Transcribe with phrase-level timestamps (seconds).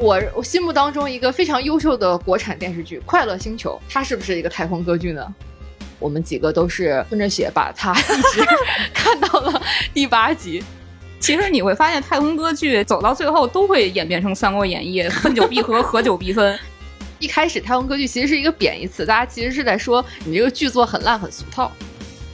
[0.00, 5.22] 我我心目当中一个非常优秀的国产电视剧《快乐星球》，它是不是一个太空歌剧呢？
[5.98, 8.42] 我们几个都是吞着血把它 一直
[8.94, 10.64] 看到了第八集。
[11.18, 16.58] 其实你会发现，太空歌剧走到最后都会演变成《三国演义》，分久必合，合久必分。
[17.20, 21.70] 一开始太空歌剧其实是一个贬义词，大家其实是在说你这个剧作很烂很俗套。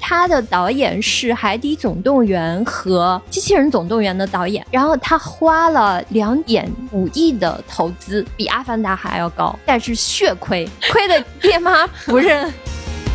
[0.08, 12.54] 他的导演是《海底总动员》和《机器人总动员》的导演，然后他花了两点五亿的投资，比《阿凡达》还要高，但是血亏，亏的 爹妈不认。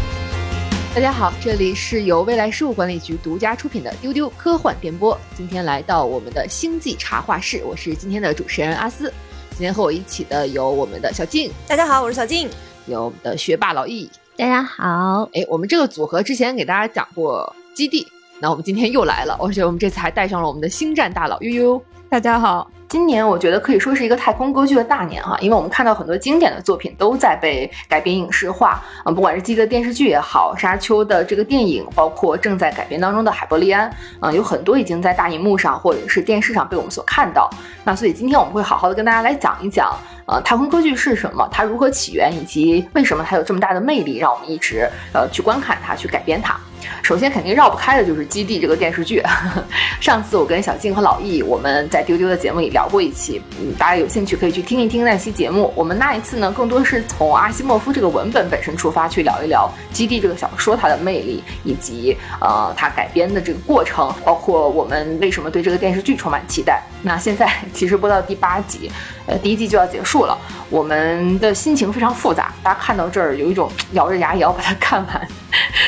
[0.94, 9.10] 大家好，这里是由未来事务管理局独家出品的《丢丢科幻电波》，今天来到我们的星际茶话室，我是今天的主持人阿斯。
[9.52, 12.50] 今天和我一起的有我们的小静，大家好，我是小静，
[12.86, 14.10] 有我们的学霸老易。
[14.38, 18.08] 大家好，哎，我们这个组合之前给大家讲过基地，
[18.40, 21.82] 那我们今天又来了，而且我们这次还带上了我们的星战大佬悠悠。
[22.10, 37.50] 大家好，今年我觉得可以说是一个太空歌剧的大年哈，因为我们看到很多经典的作品都在被改编影视化，嗯，不管是基地的电视剧也好，沙丘的这个电影，包括正在改编当中的海伯利安，嗯，有很多已经在大荧幕上或者是电视上被我们所看到。
[37.84, 39.94] 那所以今天我们会好好的跟大家来讲一讲。
[40.32, 41.46] 呃，太空歌剧是什么？
[41.52, 42.32] 它如何起源？
[42.34, 46.58] 以及为什么它有这么大的魅力，让我们一直呃去观看它，去改编它？
[47.02, 49.24] 首先肯定绕不开的就是《基地》这个电视剧。
[50.00, 55.72] 上次我跟小静和老易我们在丢丢的节目里聊过一期，嗯，大家有兴趣可以去听一听那期节目。
[55.76, 66.82] 我们那一次呢，更多是从阿西莫夫这个文本本身出发去聊一聊《基地》这个小说它的魅力，以及呃它改编的这个过程，包括我们为什么对这个电视剧充满期待。
[67.04, 68.92] 那现在 其实播到第八集，
[69.28, 70.38] 呃，第一季就要结束了，
[70.72, 72.52] 我们的心情非常复杂。
[72.64, 75.28] 大家看到这儿有一种咬着牙也要把它看完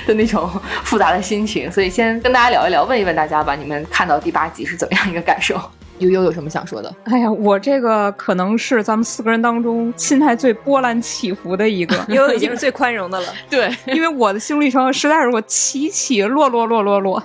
[0.06, 0.48] 的那种
[0.84, 5.60] 复杂的心情，所以先跟大家聊一聊，问一问大家吧，你们看到第八集是怎么样一个感受？
[6.04, 6.94] 悠悠有什么想说的？
[7.06, 11.96] 哎呀，我这个可能是咱们四个人当中心态最波澜起伏的一个。
[12.10, 13.28] 悠悠已经是最宽容的了。
[13.50, 17.22] 对， 因为我的心路历程实在是我起起落落落落落。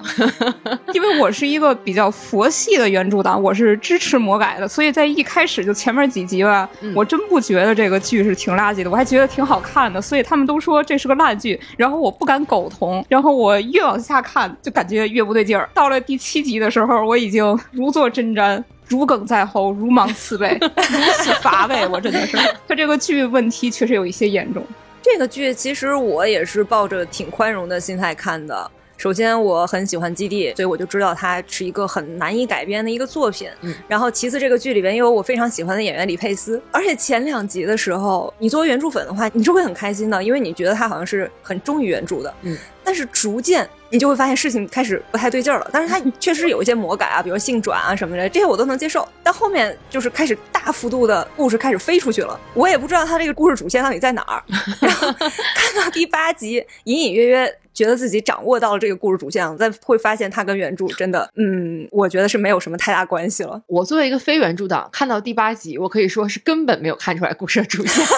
[0.93, 10.01] 因为我是一个比较佛系的原著党，我是支持魔改的，所以在一开始就前面几集吧，我真不觉得这个剧是挺垃圾的，我还觉得挺好看的。
[10.01, 15.69] 所以他们都说这是个烂剧，然后我不敢苟同，然后我越往下看就感觉越不对劲儿。
[15.75, 18.63] 到了第七集的时候，我已经如坐针毡。
[18.87, 22.37] 如鲠在喉，如芒刺背， 如此乏味，我真的是。
[22.67, 24.65] 他这个剧问题确实有一些严重。
[25.03, 28.71] 这个剧其实我也是抱着挺宽容的心态看的。
[28.97, 33.49] 首先，我很喜欢《基地》，所以我就知道它是一个很难以改编的一个作品。
[33.61, 33.73] 嗯。
[33.87, 42.35] 然后，其次，这个剧里边有我非常喜欢的演员李佩斯，而且前两集的时候，你作为原著粉的话，你是会很开心的，因为你觉得他好像是很忠于原著的。
[42.43, 42.59] 嗯。
[42.83, 43.69] 但是逐渐。
[43.91, 49.07] 你就会发现事情开始不太对劲儿了，但是它确实有一些魔改啊，比如性转啊什么的，这些我都能接受。
[49.23, 54.43] 但后面就是开始大幅度的故事开始飞出去了，我也不知道它这个故事主线到底在哪儿。
[54.81, 63.63] 然后看到第八集，隐隐约约觉得自己掌握到了这个故事主线，再会发现它跟原著真的，嗯，我觉得是没有什么太大关系了。
[63.67, 68.05] 我作为一个非原著党，看到第八集，我可以说是根本没有看出来故事的主线。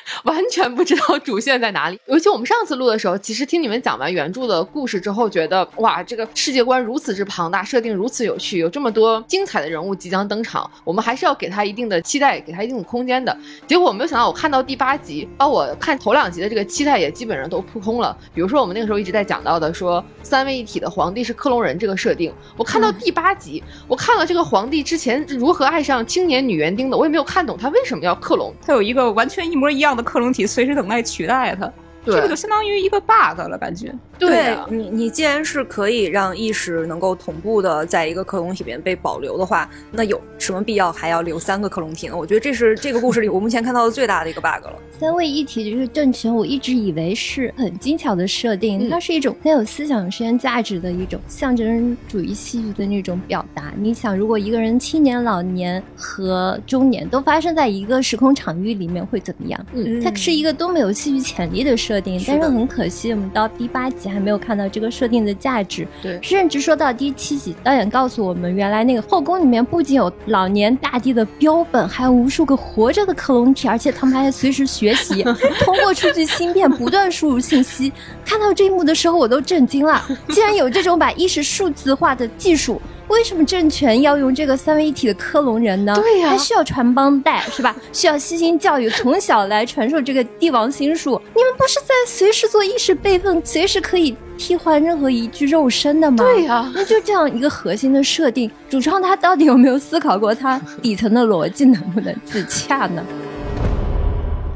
[0.24, 1.98] 完全不知道主线在哪里。
[2.06, 13.36] 尤其我们上次录的时候，其实听你们讲完原著的故事之后，觉得哇，这个世界观如此之庞大，设定如此有趣，有这么多精彩的人物即将登场，我们还是要给他一定的期待，给他一定的空间的。
[13.66, 18.16] 结果我没有想到，我看到第八集，把我看头两集的这个期待也基本上都扑空了。
[18.34, 30.16] 比如说我们那个时候一直在讲到的，说三位一体的皇帝是克隆人这个设定，我看到第八集，我看了这个皇帝之前如何爱上青年女园丁的，我也没有看懂他为什么要克隆，他有一个完全一模一样的克。
[30.16, 31.70] 克隆体随时等待取代它。
[32.06, 33.92] 这个就相当于一个 bug 了，感觉。
[34.18, 42.16] 对你，你既然是可以让意识能够同步的在一个克隆体里面被保留的话，那有什么必要还要留三个克隆体呢？
[42.16, 44.74] 我觉得这是这个故事里我目前看到的最大的一个 bug 了。
[44.98, 53.72] 三位一体就是政权，我一直以为是很精巧的设定，它是一种很有思想实验价值的一种象征主义戏剧的那种表达。
[53.76, 59.66] 你想，如果一个人青年、老年和中年都发生在一个时空场域里面，会怎么样？
[59.72, 61.86] 嗯，它是一个多么有戏剧潜力的设。
[61.86, 65.86] 设定，但是很可惜，我们到第八集还没有看到这个设定的价值。
[66.02, 75.22] 对，甚至说到第七集，导演告诉我们，原来那个后宫里面不仅有老年大帝的标本，还有无数个活着的克隆体，而且他们还随时学习，
[75.64, 77.92] 通过数据芯片不断输入信息。
[78.24, 82.80] 看到这一幕的时候，我都震惊了，竟然有这种把意识数字化的技术。
[83.08, 85.94] 为什么政权要用这个三位一体的克隆人呢？
[85.94, 87.74] 对呀，还需要传帮带是吧？
[87.92, 91.20] 需要悉心教育，从小来传授这个帝王心术。
[91.34, 96.16] 你们不是在随时做意识备份，随时可以替换任何一具肉身的吗？
[96.18, 103.04] 对呀，那就这样一个核心的设定，主创他到底有没有思考过他底层的逻辑能不能自洽呢？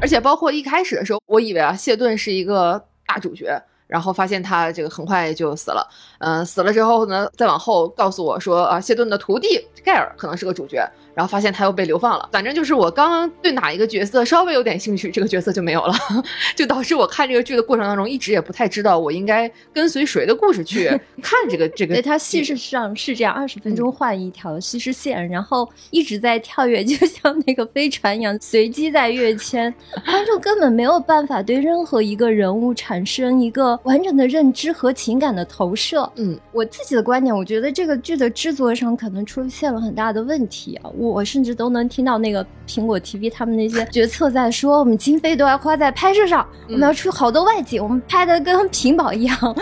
[0.01, 5.85] 而且包括一开始的时候，我以为啊，谢顿是一个大主角，然后发现他这个很快就死了。
[6.19, 10.89] 嗯，死了之后呢，再往后告诉我说啊，谢顿的徒弟盖尔可能是个主角。
[11.13, 15.93] 然后发现他又被流放了，反正就是我刚刚对哪一个角色稍微有点兴趣，这个角色就没有了，
[16.55, 20.87] 就导致我看这个剧的过程当中一直也不太知道我应该跟随谁的故事去
[21.21, 21.95] 看这个这个。
[21.95, 29.71] 对，它叙事上是这样，二十分钟换一条叙事线，然后一直在跳跃， 就像那个飞船一样，随机在跃迁，
[30.05, 36.09] 观众根本没有办法对任何一个人物产生一个完整的认知和情感的投射。
[36.15, 40.89] 嗯，我自己的观点，我觉得这个剧的制作上可能出现了很大的问题啊。
[40.97, 49.55] 我甚至都能听到那个苹果 TV 他们那些决策在说，我们经费都要花在拍摄上，我们要出好多外景，我们拍的跟 屏保一样，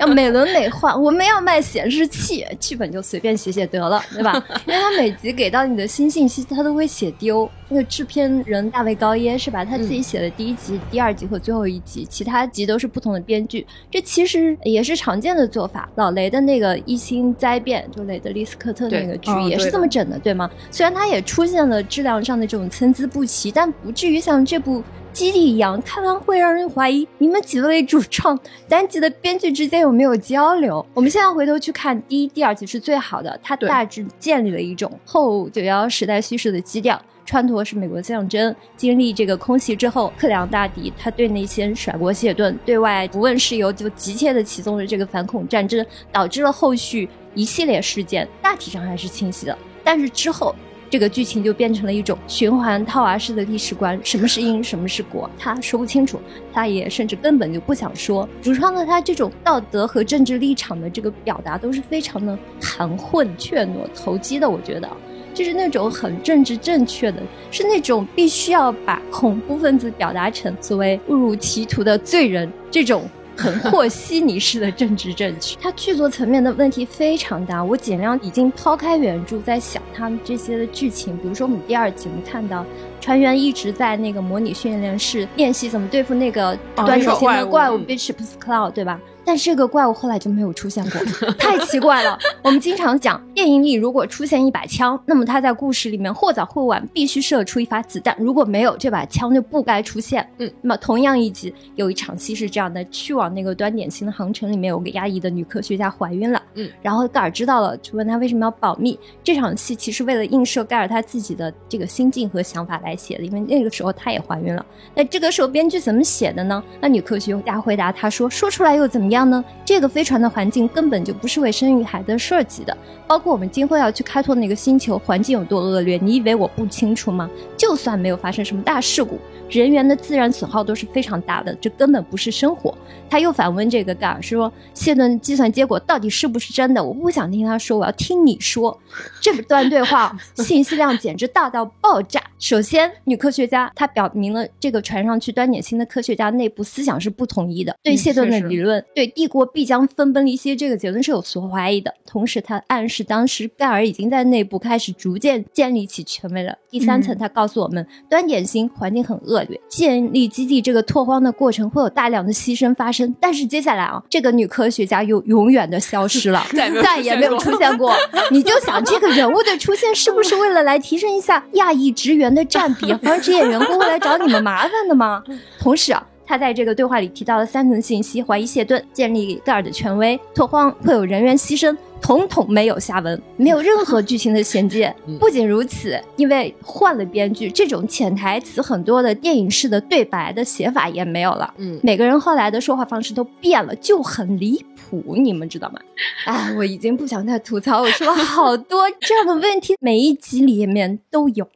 [0.00, 4.32] 要美轮美奂，我们要卖显示器，剧本就随便写写得了，对吧？
[4.66, 7.48] 因为他每集给到你的新信息，他都会写丢。
[7.72, 9.64] 那个制片人大卫高耶是吧？
[9.64, 15.88] 他自己写的第一集、第二集和最后一集，其他集都是不同的编剧，这其实也是常见的做法。
[15.94, 20.50] 老雷的那个《一心灾变》，就雷德利·斯科特那个剧也是这么整的，对吗？
[20.70, 24.80] 虽然它也出现了质量上的这种参差不齐，但不至于像这部
[25.12, 28.36] 《基地》一样，看完会让人怀疑你们几位主创
[28.68, 30.84] 单集的编剧之间有没有交流。
[30.92, 37.00] 我们现在回头去看第一、第二集是最好的，它大致建立了一种后九幺时代叙事的基调。
[37.30, 49.56] 川陀是美国象征，经历这个空袭之后，克良大帝他对内先甩锅谢顿，对外不问事由，就急切的启动了这个反恐战争，导致了后续一系列事件，大体上还是清晰的。
[49.84, 50.52] 但是之后，
[50.90, 56.20] 这个剧情就变成了一种循环套娃式的历史观，什么是因，什么是果，他说不清楚，
[56.52, 58.28] 他也甚至根本就不想说。
[58.42, 64.90] 主创的他这种道德和政治立场的这个表达都是非常的含混、怯懦、投机的，我觉得。
[65.32, 75.56] 就是那种很政治正确的，是那种必须要把恐怖分子表达成所谓误入歧途的罪人，这种很 和稀泥式的政治正确。
[75.62, 81.16] 它剧作层面的问题非常大，我尽量已经抛开原著，在想他们这些的剧情。
[81.18, 82.64] 比如说，我们第二集我们看到
[83.00, 89.00] 船员一直在那个模拟训练室练习怎么对付那个端着型的怪物 Bishop's Cloud，对吧？
[89.30, 91.00] 但这个怪物后来就没有出现过，
[91.34, 92.18] 太奇怪了。
[92.42, 98.12] 我们经常讲，电影里如果出现一把枪，那么它在故事里面或早或晚必须射出一发子弹。
[98.18, 100.28] 如果没有这把枪，就不该出现。
[100.38, 106.42] 嗯，那么同样一集有一场戏是这样的：去往那个端点星的航程里面，有个压抑的女科学家怀孕了。
[106.54, 108.98] 嗯，然后盖尔知道了，就问他为什么要保密。
[109.22, 114.66] 这场戏其实为了映射盖尔他自己的这个心境和想法来写的，因为那个时候他也怀孕了。
[114.92, 116.60] 那这个时候编剧怎么写的呢？
[116.80, 119.44] 那女科学家回答他说：“说出来又怎么样？”呢？
[119.64, 122.76] 这个飞船的环境根本就不是为生育孩子设计的，
[123.06, 127.28] 包括我们今后要去开拓那个星球，环境有多恶劣，你以为我不清楚吗？
[127.56, 129.18] 就算没有发生什么大事故，
[129.50, 132.76] 人员的自然损耗都是非常大的，这根本不是生活。
[133.08, 138.78] 他又反问这个盖尔说：“谢顿计算结果到底是不是真的？”我不想听他说，我要听你说。
[139.20, 142.22] 这段对话信息量简直大到爆炸。
[142.38, 151.94] 首先，女科学家她表明了这个船上去端点星的科学家内部思想是不统一的，对谢顿的理论，对帝国必将分崩离析这个结论是有所怀疑的。
[152.06, 156.56] 同时，他暗示当时盖尔已经在内部开始逐渐建立起权威了。
[156.70, 163.14] 第三层，他告诉我们，端点星环境很恶劣，建立基地这个拓荒的过程会有大量的牺牲发生。
[163.20, 166.44] 但是接下来啊，这个女科学家又永远的消失了，
[166.82, 167.94] 再也没有出现过。
[168.30, 175.22] 你就想这个人物的出现是不是为了来提升一下亚裔职员的占比，防止职业员工会来找你们麻烦的吗？
[175.58, 176.06] 同时啊。
[176.30, 184.94] 他在这个对话里提到了三层信息：怀疑谢顿建立盖尔的权威，拓荒会有人员牺牲，统统没有下文，没有任何剧情的衔接。
[185.18, 191.52] 不仅如此，因为换了编剧，这种潜台词很多的电影式的对白的写法也没有了。
[191.56, 195.80] 嗯，每个人后来的说话方式都变了，就很离谱，你们知道吗？
[196.26, 201.48] 哎，我已经不想再吐槽，我说了好多这样的问题，每一集里面都有。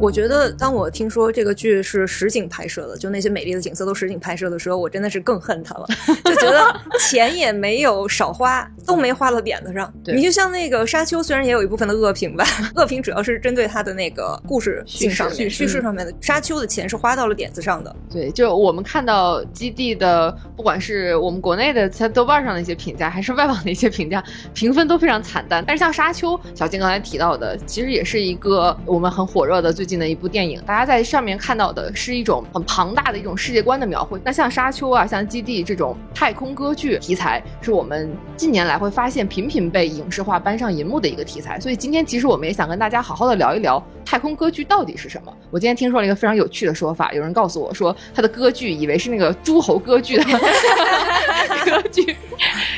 [0.00, 5.86] 我觉得，当我听说这个剧是实景拍摄的，就那些美丽的景色都实景拍摄的时候，我真的是更恨他了，
[6.24, 9.92] 就觉得钱也没有少花，都没花到点子上。
[10.06, 12.44] 你就像那个《沙丘》，虽然也有一部分的恶评吧，
[12.76, 16.12] 恶评主要是针对它的那个故事性上面、叙事上面的。
[16.20, 17.94] 《沙丘》的钱是花到了点子上的。
[18.08, 24.22] 对，就我们看到基地的，不管是我们国内的在豆瓣上的一些评价，还是外网的一些评价，
[24.54, 25.64] 评分都非常惨淡。
[25.66, 29.87] 但是像《沙丘》，小金刚才提到的，其实也是一个我们很火热的最。
[29.88, 34.20] 近的一部电影，大家在上面看到的是一种很庞大的一种世界观的描绘。
[34.22, 41.58] 那像《沙丘》啊，像《基地》这种太空歌剧题材，是我们近年来会发现频频被影视化搬上银幕的一个题材。
[41.58, 45.34] 所以今天其实我们也想跟大家好好的聊一聊太空歌剧到底是什么。
[45.50, 50.24] 我今天听说了一个非常有趣的说法，有人告诉我说，他的歌剧以为是那个诸侯歌剧的
[51.64, 52.14] 歌剧。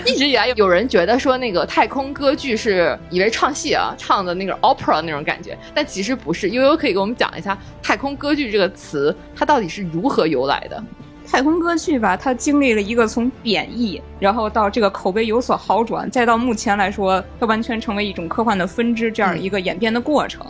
[0.07, 6.51] 一直以来有人觉得说那个太空歌剧是以为唱戏啊，唱的那个 opera 那种感觉，但其实不是。
[6.51, 10.83] 悠悠可以给我们讲一下“太空歌剧”这个词，它到底是如何由来的？
[11.27, 20.45] 太空歌剧吧，它经历了一个从贬义，然后到这个口碑有所好转，再到目前来说，它完全成为一种科幻的分支，这样一个演变的过程。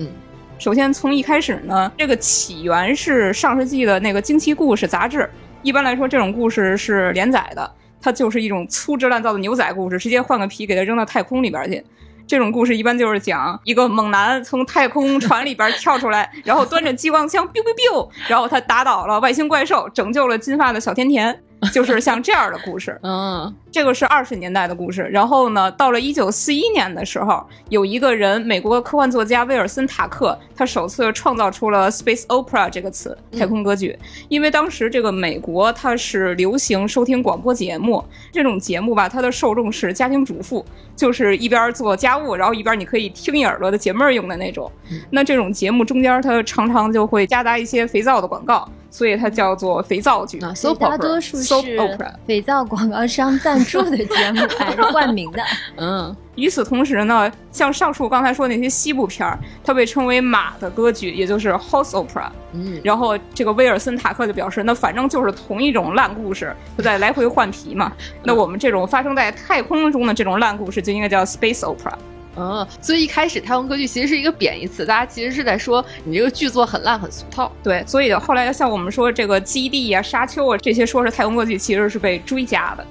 [0.59, 5.29] 首先从一开始呢，这个起源是上世纪的那个惊奇故事杂志。
[5.63, 7.71] 一般来说，这种故事是连载的。
[8.03, 11.85] 它就是一种粗制滥造的牛仔故事，直接换个皮给它扔到太空里边去。
[12.31, 21.43] 这种故事一般就是讲一个猛男从太空船里边跳出来，然后端着激光枪，biu biu biu，然后他打倒了外星怪兽，拯救了金发的小甜甜。
[21.73, 25.03] 就是像这样的故事，嗯，这个是二十年代的故事。
[25.03, 33.99] 然后呢，到了一九四一年的时候，有一个人，美国科幻作家威尔森·塔克，他首次创造出了 “space opera” 这个词，太空歌剧。
[34.29, 38.03] 因为当时这个美国它是流行收听广播节目，
[38.33, 40.65] 这种节目吧，它的受众是家庭主妇，
[40.97, 44.71] 就是一边做家务，然后一边你可以听一耳朵的解闷儿用的那种。
[45.11, 48.67] 那这种节目中间，它常常就会夹杂一些肥皂的广告。
[48.91, 50.39] 所以它叫做肥皂剧，
[50.79, 51.79] 大多数是
[52.27, 55.43] 肥皂广告商赞助的节目还是冠名的。
[55.79, 62.29] 嗯，与此同时呢，像上述刚才说那些西部片儿，它被称为马的歌剧，也就是 horse opera。
[62.53, 67.93] 嗯，然后这个威尔森塔克就表示，那反正就是同一种烂故事，就在来回换皮嘛。
[68.25, 71.93] 那我们这种发生在太空中的这种烂故事，就应该叫 space opera。
[72.37, 77.51] 嗯，所以一开始太空歌剧其实是一个贬义词，大家其实是在说你这个剧作很烂很俗套。
[77.63, 82.87] 对，所以后来像我们说这个基地啊、沙丘啊这些，说是太空歌剧，其实是被追加的。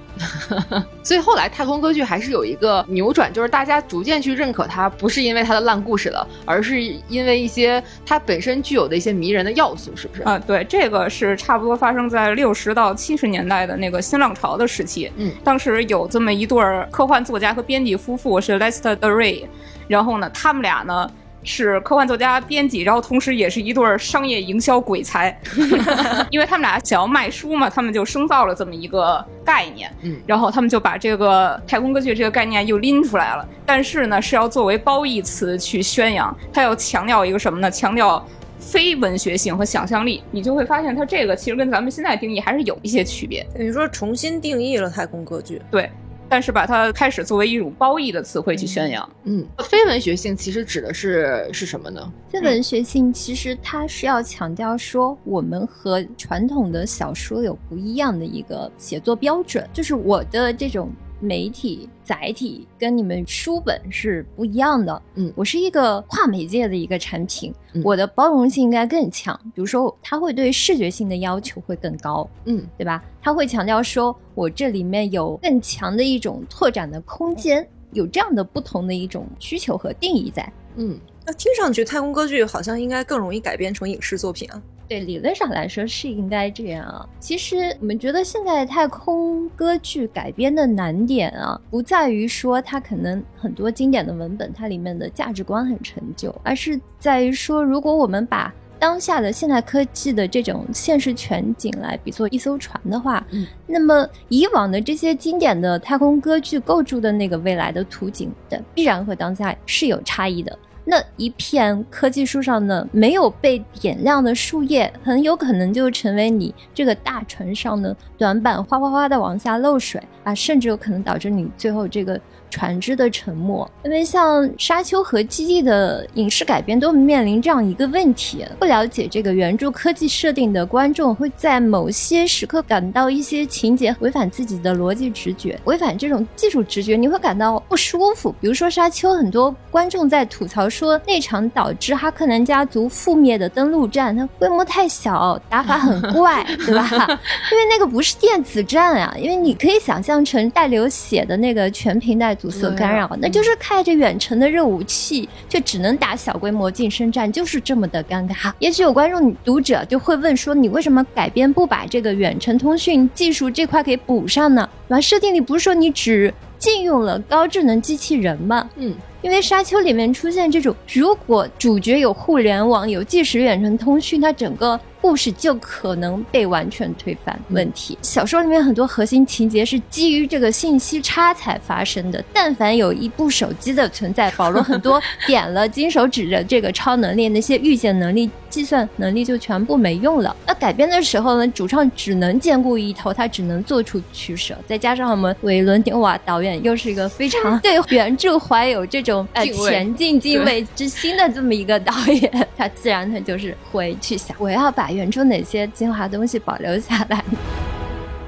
[1.03, 10.23] 所以后来太空歌剧还是有一个扭转，就是大家逐渐去认可它，不是因为它的烂故事了，而是因为一些它本身具有的一些迷人的要素，是不是？
[10.23, 15.11] 啊，对，这个是差不多发生在六十到七十年代的那个新浪潮的时期。
[15.15, 16.59] 嗯，当时有这么一对
[16.91, 19.47] 科幻作家和编辑夫妇，是 Lester d r y
[19.87, 21.09] 然后呢，他们俩呢。
[21.43, 25.37] 是科幻作家、编辑，然后同时也是一对商业营销鬼才，
[26.29, 37.71] 因为他们俩想要卖书嘛，他们就生造了这么一个概念，嗯，然后他们就把这个太空歌剧这个概念又拎出来了，但是呢是要作为褒义词去宣扬，他要强调一个什么呢？
[37.71, 38.25] 强调
[38.59, 45.89] 非文学性和想象力，你就会发现它这个其实跟咱们现在定义还是有一些区别，等于说重新定义了太空歌剧，对。
[46.29, 49.09] 但是把它开始作为一种褒义的词汇去宣扬。
[49.23, 52.13] 嗯，非文学性其实指的是是什么呢？
[52.29, 60.89] 非文学性其实它是要强调说，我们和传统的小说有不一样的一个写作标准，就是我的这种。
[61.19, 69.37] 媒体载体跟你们书本是不一样的，嗯，我是一个跨媒介的一个产品，我的包容性应该更强。
[69.53, 73.03] 比如说，它会对视觉性的要求会更高，嗯，对吧？
[73.21, 80.99] 它会强调说我这里面有更强的一种拓展的空间，有这样的不同的一种需求和定义在，嗯。
[81.25, 84.59] 那听上去，太空歌剧好像应该更容易改编成影视作品啊。
[84.89, 87.07] 对，理论上来说是应该这样啊。
[87.19, 110.57] 其实我们觉得现在太空歌剧改编的难点啊，不在于说它可能很多经典的文本，它里面的价值观很陈旧，而是在于说，如果我们把当下的现代科技的这种现实全景来比作一艘船的话，嗯，那么以往的这些经典的太空歌剧构筑的那个未来的图景的，必然和当下是有差异的。
[110.89, 122.19] 那一片科技树上的没有被点亮的树叶，很有可能就成为你这个大船上的短板，哗哗哗的往下漏水啊，甚至有可能导致你最后这个
[122.49, 123.69] 船只的沉没。
[123.83, 138.33] 因为像《沙丘》和《基地》的影视改编都面临这样一个问题：不了解这个原著科技设定的观众，会在某些时刻感到一些情节违反自己的逻辑直觉，违反这种技术直觉，你会感到不舒服。
[138.39, 146.87] 比如说《沙丘》，很多观众在吐槽说，那场导致哈克南家族覆灭的登陆战，它规模太小，打法很怪， 对吧？
[147.51, 158.51] 因为那个不是电子战啊，因为你可以想象成带流血的那个全屏带阻塞干扰，那就是开着远程的热武器，却只能打小规模近身战，就是这么的尴尬。
[158.59, 164.67] 也许有观众读者就会问说，你为什么改编不把这个远程通讯技术这块给补上呢？
[164.87, 165.01] 完？
[165.01, 168.69] 设定里不是说你只禁用了高智能机器人吗？
[168.77, 168.95] 嗯。
[169.21, 177.37] 因为《沙丘》里面出现这种，如果主角有互联网、有即时远程通讯，它整个故事就可能被完全推翻。
[177.49, 182.23] 问题，小说里面很多核心情节是基于这个信息差才发生的。
[182.33, 190.33] 但凡有一部手机的存在，保罗很多点了金手指的这个超能力，那些预见能力、计算能力就全部没用了。
[190.47, 194.57] 那改编的时候呢，主创只能兼顾一头，他只能做出取舍。
[194.65, 199.08] 再加上我们韦伦纽瓦导演又是一个非常 对原著怀有这种。
[199.09, 207.23] 种呃前进敬畏之心的这么一个导演，他自然他就是会去想，我要把原著哪些精华东西保留下来。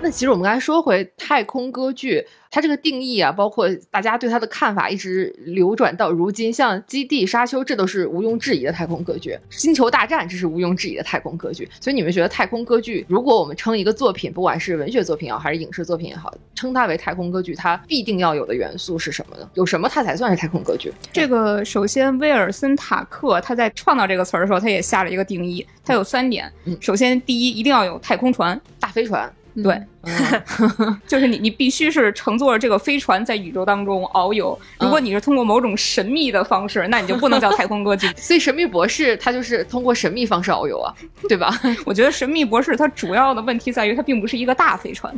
[0.02, 2.26] 那其实我们刚才说回太空歌剧。
[2.54, 6.52] 它这个定义啊，包括大家对它的看法，一直流转到如今。
[6.52, 11.66] 像《基地》《沙丘》，这都是毋庸置疑的太空歌剧；《星球大战》这是毋庸置疑的太空歌剧。
[11.80, 19.50] 所以你们觉得太空歌剧，如果我们称一个作品，不管是文学作品也好，还是影视作品也好，称它为太空歌剧，它必定要有的元素是什么呢？
[19.54, 20.92] 有什么它才算是太空歌剧？
[21.14, 26.52] 这个首先，威尔森塔克他在创造这个词儿的时候，他也下了一个定义，它有三点。
[26.82, 29.34] 首先，第一，一定要有太空船、大飞船。
[29.62, 29.82] 对，
[31.06, 34.58] 就是你，你必须是乘坐着这个飞船在宇宙当中遨游。
[34.80, 38.08] 如果你是通过某种神秘的方式， 那你就不能叫太空歌剧。
[38.16, 40.94] 所以，神秘博士他就是通过神秘方式遨游啊，
[41.28, 41.54] 对吧？
[41.86, 45.14] 我觉得神秘博士他主要的问题在于他并不是一个大飞船。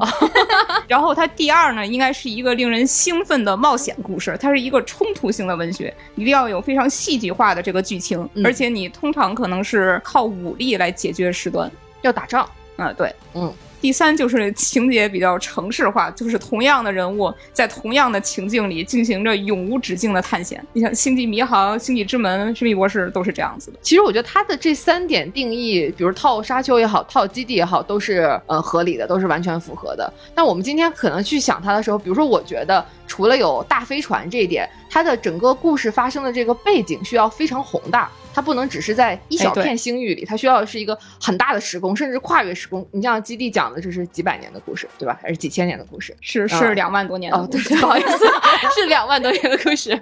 [0.87, 11.71] 然后，他第二呢，应该是一个令人兴奋的冒险故事，它是一个冲突性的文学，一定要有非常戏剧化的这个剧情，而且你通常可能是靠武力来解决事端，
[12.01, 12.49] 要打仗。
[12.75, 13.53] 啊，对，嗯。
[13.83, 20.65] 第三就是情节比较城市化，就是同样的人物在同样的情境里进行着永无止境的探险。
[20.71, 23.79] 你像《星际迷航》《星际之门》《神秘博士》都是这样子的。
[23.81, 30.13] 其实我觉得他的这三点定义，比如套沙丘也好，套基地也好，都是呃合理的，都是完全符合的。
[30.33, 38.09] 但我们今天可能去想它的时候，比如说我觉得除了有大飞船这一点，它的整个故事发生的这个背景需要非常宏大。
[38.33, 42.85] 它不能只是在一小片星域里，它需要的是一个很大的时空，甚至跨越时空。
[42.91, 45.17] 你像基地讲的，这是几百年的故事，对吧？
[45.21, 46.15] 还是几千年的故事？
[46.21, 48.25] 是是两万多年哦，对，不好意思，
[48.75, 49.97] 是两万多年的故事。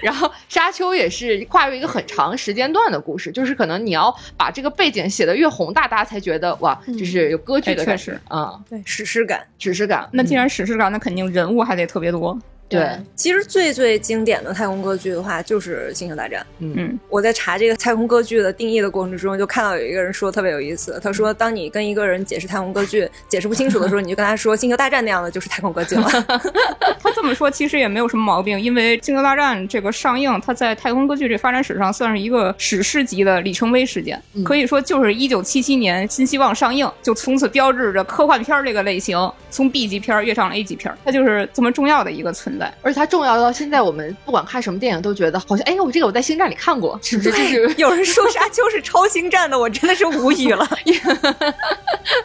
[0.00, 10.08] 然后沙丘也是跨越一个很长时间段的故事，就是可能你要把这个背景写得越宏大，大家才觉得哇，就是有歌剧的感觉啊，对，史诗感，史诗感。
[10.12, 12.38] 那既然史诗感，那肯定人物还得特别多。
[12.72, 16.40] 对，其实最最经典的太空歌剧的话，就是《星球大战》。
[16.58, 20.98] 嗯，我在查这个太空歌剧的定义的过程之中，就看到有一个人说特别有意思。
[21.02, 26.08] 他说，当你跟一个人解释太空歌剧解释不清楚的时候，你就跟他说《星球大战》那样的就是太空歌剧了。
[27.02, 34.20] 他这么说其实也没有什么毛病，因为《星球大战》这个上映，它在太空歌剧这发展史上算是一个史诗级的里程碑事件。
[34.44, 43.32] 可以说，就是一九七七年《新希望》上映，就从此标志着科幻片这个类型从 B 级片跃上了 A 级片，它就是这么重要的一个存在，而且它重要。
[43.32, 47.30] 到现在，我们不管看什么电影，都觉得好像，哎，我这个我在星战里看过，是不是？
[47.30, 50.68] 就是 有人说沙丘是超星战的，我真的是无语了。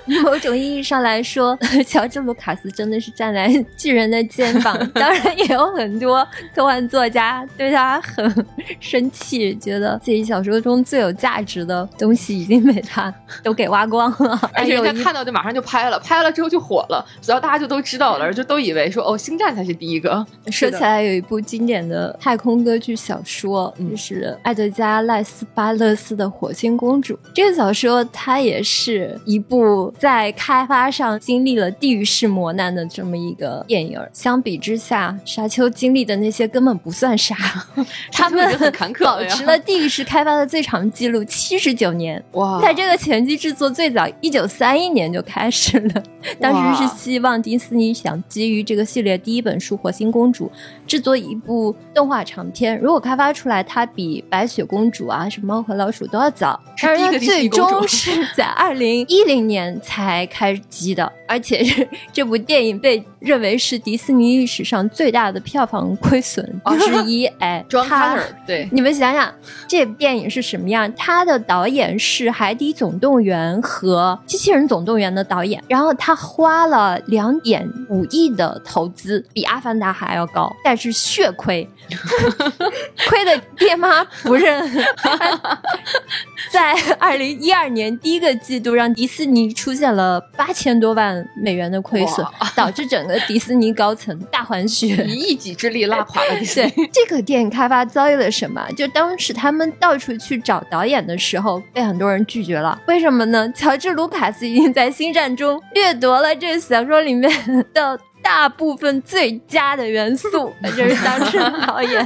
[0.23, 4.77] 某种意义上来说，乔治·卢卡斯真的是站在巨人的肩膀。
[4.93, 8.45] 当然，也有很多科幻作家对他很
[8.79, 14.39] 生气，觉得自己小说中最有价值的东西已经被他都给挖光了。
[14.53, 20.25] 而且人家看到就马上就拍了，拍了之后就火了，然后大家就都知道了，就都以为说哦，星战才是第一个。
[20.51, 20.97] 说起来。
[21.03, 27.13] 有一部经典的太空歌剧小说，就是艾德加·赖斯巴勒斯的《火星公主》。
[27.33, 34.01] 这个小说它也是一部在开发上经历了地狱式磨难的这么一个电影。
[34.11, 37.35] 相比之下，《沙丘》经历的那些根本不算啥，
[38.11, 38.51] 他们
[38.99, 42.21] 保持了地狱式开发的最长记录七十九年。
[42.33, 42.59] 哇！
[42.59, 46.03] 在这个前期制作最早一九三一年就开始了，
[46.39, 50.06] 当时是希望迪士尼想基于这个系列第一本书《火星》。
[50.07, 50.49] 冰公主
[50.87, 52.79] 制作一部动画长片。
[52.79, 56.57] 如果开发出来，它比白雪公主啊、什么猫和老鼠都要早。
[56.81, 67.25] 但是它最终是在二零一零年才开机的，而且是这部电影被认为是迪士尼历史上最大的票房亏损之一。
[67.39, 69.29] 哎，它对你们想想，
[69.67, 70.89] 这部电影是什么样？
[70.95, 81.67] 它的导演是《海底总动员》和《机器人总动员》的导演，然后他花了两点五亿的投资，比《阿凡达》还要高， 但是血亏，
[83.09, 84.63] 亏的爹妈不认。
[86.49, 96.89] 在二零一二年第一个季度，让迪士尼出现了八千多万美元的亏损，导致整个迪士尼高层大还血，以一己之力拉垮了迪士尼。
[96.93, 98.65] 这个电影开发遭遇了什么？
[98.77, 102.79] 就当时他们到处去找导演的时候，被很多人拒绝了。
[102.87, 103.51] 为什么呢？
[103.53, 107.29] 乔治·卢卡斯已经在《星战》中掠夺了这个小说里面
[107.73, 112.05] 的大部分最佳的元素， 就是当时导演。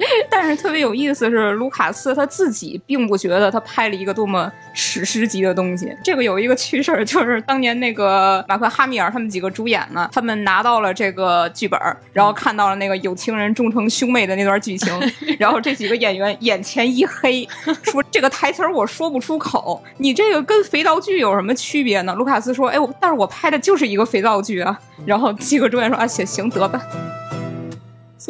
[0.30, 5.94] 但是特别有意思是，卢卡斯他自己并不觉得他拍了一个多么史诗级的东西。
[6.02, 11.78] 这个有一个趣事儿，就是当年那个马克哈米尔他们几个主演呢，他们拿到了这个剧本，
[12.12, 14.92] 然后看到了那个有情人终成兄妹的那段剧情，
[15.38, 17.46] 然后这几个演员眼前一黑，
[17.82, 22.14] 说这个台词我说不出口，你这个跟肥皂剧有什么区别呢？
[22.14, 24.78] 卢卡斯说，哎，我但是我拍的就是一个肥皂剧啊。
[25.06, 26.80] 然后几个主演说，啊，行行得吧。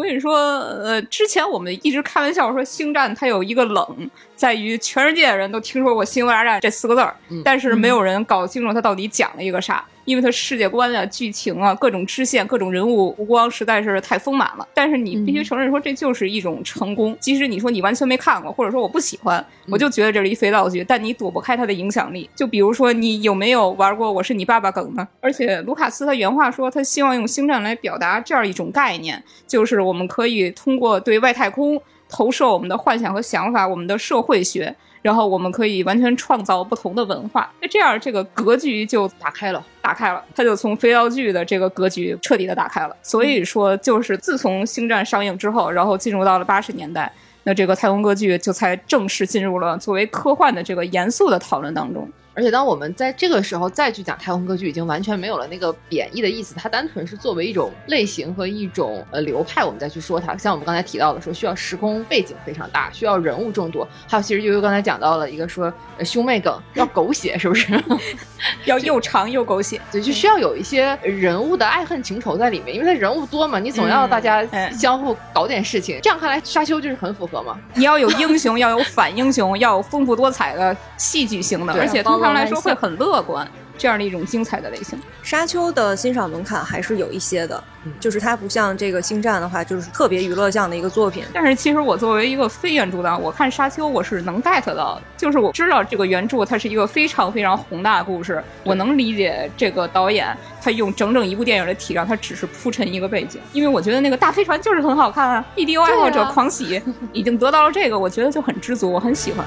[0.00, 9.84] 所以说，呃，之前我们一直开玩笑说，《星战》它有一个冷，在于全世界的人都听说过“星球大战”这四个字儿，但是没有人搞清楚它到底讲了一个啥。
[10.10, 14.66] 因为它世界观啊、剧情啊、各种支线、各种人物弧光实在是太丰满了。
[14.74, 17.16] 但是你必须承认说，这就是一种成功。
[17.20, 22.28] 即使你说你完全没看过，或者说我不喜欢，我就觉得这是一肥皂剧，但你躲不开它的影响力。
[22.34, 25.06] 就比如说，你有没有玩过《我是你爸爸》梗呢？
[25.20, 34.74] 而且卢卡斯他原话说，他希望用星战来表达这样一种概念，就是我们可以通过对外太空投射我们的幻想和想法，我们的社会学。
[35.02, 42.94] 然后我们可以完全创造不同的文化，那这样这个格局就打开了，打开了，它就从肥皂剧的这个格局彻底的打开了。
[43.02, 47.10] 所以说，就是自从《星战》上映之后，然后进入到了八十年代，
[47.44, 52.06] 那这个太空歌剧就才正式进入了作为科幻的这个严肃的讨论当中。
[52.32, 60.36] 而且，当我们在这个时候再去讲太空歌剧，已经完全没有了那个贬义的意思，它单纯是作为一种类型和一种呃流派，我们再去说它。
[60.36, 65.72] 像我们刚才提到的，说需要时空背景非常大，需要人物众多，还有其实悠悠刚才讲到了一个说
[66.04, 67.72] 兄妹梗要狗血，是不是？
[68.64, 75.98] 要又长又狗血，对，就需要有一些人物的爱恨情仇在里面，因为它人物多嘛，你总要大家相互搞点事情。
[76.02, 77.58] 这样看来，沙丘就是很符合嘛。
[77.74, 82.02] 你要有英雄，要有反英雄，要有丰富多彩的戏剧性的，而且。
[82.20, 85.00] 通常来说会很乐观，这样的一种精彩的类型。
[85.22, 87.62] 沙丘的欣赏门槛还是有一些的。
[87.98, 91.24] 就是它不像这个星战的话，就是特别娱乐向的一个作品。
[91.33, 95.02] 但是其实我作为一个非原著党，我看沙丘我是能 get 到的。
[95.16, 103.40] 就是我知道这个原著它是一个非常非常宏大的故事，我能理解这个导演他用整整一部电影的体量，他只是铺陈一个背景。
[103.54, 106.83] 因为我觉得那个大飞船就是很好看啊，B D O 爱好者狂喜，
[107.14, 109.46] 已经得到了这个，我觉得就很知足，我很喜欢。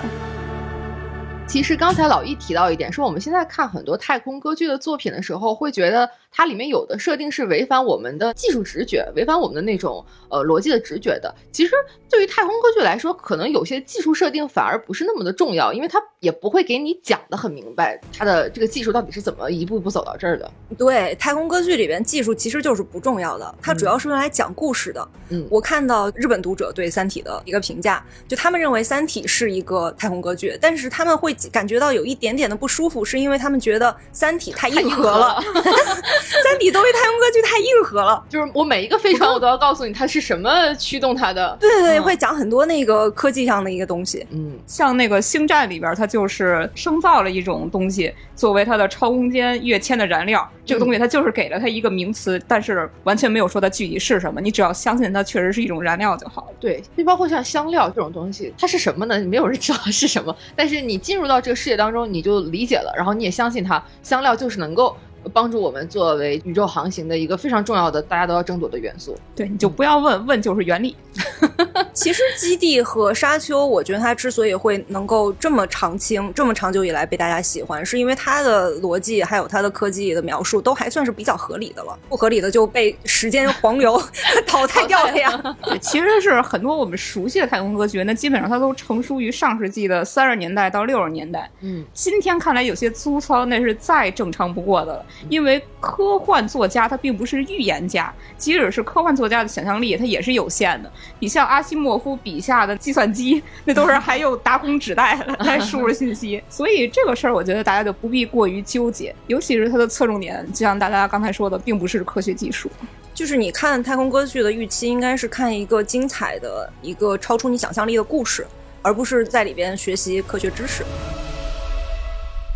[1.53, 6.09] 其实刚才老易提到一点，说我们现在看很多太空歌剧的作品的时候，会觉得。
[6.35, 11.33] 它里面有的设定是违反我们的技术直觉，违反我们的那种呃逻辑的直觉的。
[11.51, 11.73] 其实
[12.09, 20.51] 对于太空歌剧来说，可能有些技术设定反而不是那么的重要，因为它也不会给你讲的很明白，它的这个技术到底是怎么一步一步走到这儿的。
[20.75, 25.07] 对，太空歌剧里边技术其实就是不重要的，它主要是用来讲故事的。
[25.29, 35.39] 嗯，我看到日本读者对《三体》的一个评价，就他们认为《三体》是一个太空歌剧，但是他们会感觉到有一点点的不舒服，是因为他们觉得《三体》太硬核了。
[36.43, 41.55] 三体作为太空歌剧太硬核了， 就是我每一个飞船我都要告诉你它是什么驱动它的。
[41.59, 44.25] 对对对，会讲很多那个科技上的一个东西。
[44.31, 50.47] 嗯，像那个星战里边，它就是生造了一种东西作为它的超空间跃迁的燃料。
[50.65, 54.39] 这个东西它就是给了它一个名词，但是完全没有说它具体是什么。
[54.39, 56.47] 你只要相信它确实是一种燃料就好了。
[56.59, 59.19] 对，就包括像香料这种东西，它是什么呢？
[59.25, 64.95] 没有人知道它是什么，但是你进入到这个世界当中，你就理解了，然后你也相信它，香料就是能够。
[65.31, 69.15] 帮助我们作为宇宙航行的一个非常重要的，大家都要争夺的元素。
[69.35, 70.95] 对，你就不要问问就是原理。
[71.93, 81.97] 其实基地和沙丘，我觉得它之所以会能够这么长青，这么长久以来被大家喜欢，是因为它的逻辑还有它的科技的描述都还算是比较合理的了。
[82.09, 84.01] 不合理的就被时间黄流
[84.47, 85.31] 淘汰掉了呀。
[85.63, 91.49] 对，其实是很多我们熟悉的太空歌剧，那基本上它都成熟于上世纪的三十年代到六十年代。
[91.61, 95.05] 嗯，今天看来有些粗糙，那是再正常不过的了。
[95.29, 100.91] 因为科幻作家他并不是预言家，即使是科幻作家的想象力，他也是有限的。
[101.19, 109.15] 你像阿西莫夫笔下的计算机，那都是还有打孔纸带 来输入信息，所以这个事儿我觉得大家就不必过于纠结。
[109.27, 112.69] 尤其是它的侧重点，就像大家刚才说的，并不是科学技术。
[113.13, 118.45] 就是你看太空歌剧的预期，应该是看一个精彩的一个超出你想象力的故事，
[118.81, 120.83] 而不是在里边学习科学知识。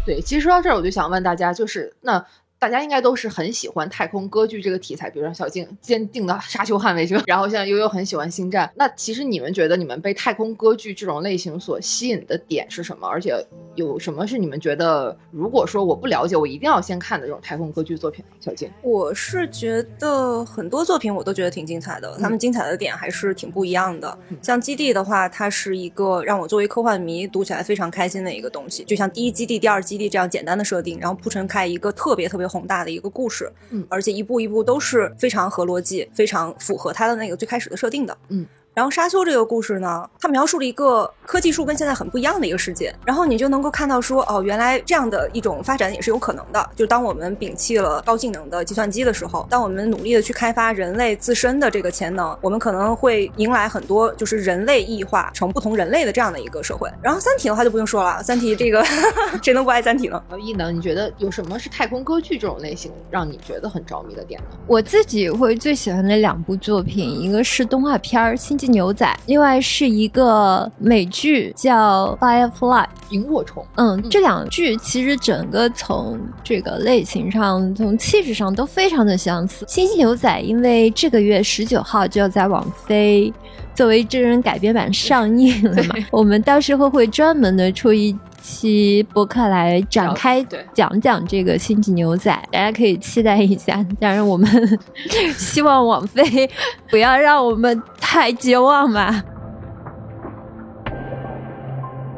[0.05, 2.25] 对，其实说到这儿，我就想问大家，就是那。
[2.59, 8.67] 大家应该都是很喜欢太空歌剧这个题材，比如说小静坚定的《沙丘捍卫者》，然后像悠悠很喜欢《星战》。
[8.75, 13.07] 那其实你们觉得你们被太空歌剧这种类型所吸引的点是什么？
[13.07, 18.25] 而且有什么是你们觉得如果说我不了解，我一定要先看的这种太空歌剧作品？
[18.39, 24.17] 小静，我是觉得很多作品我都觉得挺精彩的，他们精彩的点还是挺不一样的。
[24.41, 32.46] 像《基地》的话，它是一个让我作为科幻迷读起来非常开心的一个东西，就像第一基地、第二基地这样简单的设定，然后铺陈开一个特别特别。
[32.47, 38.45] 宏大的一个故事，嗯，而且一步一步都是非常合逻辑，非常符合他的那个最开始的设定的，嗯。
[38.77, 46.69] 然后沙丘这个故事呢，它描述了一个科技树跟现在很不一样的一个世界，然后你就能够看到说，哦，原来这样的一种发展也是有可能的。
[46.75, 56.87] 就当我们摒弃了高性能的计算机的时候，当我们努力的去开发人类自身的这个潜能，我们可能会迎来很多就是人类异化成不同人类的这样的一个社会。
[57.01, 58.85] 然后三体的话就不用说了，三体这个
[59.41, 60.21] 谁能不爱三体呢？
[60.39, 64.57] 异能，你觉得有什么是太空歌剧这种类型让你觉得很着迷的点呢？
[64.67, 69.57] 我自己会最喜欢的两部作品，一个是动画片《星际牛仔》，另外。
[69.59, 73.65] 是一个美剧叫《Firefly》萤火虫。
[73.75, 79.65] 嗯，这两剧其实整个从这个类型上、从气质上都非常的相似。
[79.69, 83.33] 《星际牛仔》因为这个月十九号就要在网飞
[83.73, 88.15] 作为真人改编版上映了嘛，我们到时候会专门的出一
[88.47, 90.41] 期播客来展开
[90.73, 93.85] 讲讲这个《星际牛仔》，大家可以期待一下。
[93.99, 94.49] 当然，我们
[95.35, 96.49] 希望网飞
[96.89, 99.21] 不要让我们太绝望吧。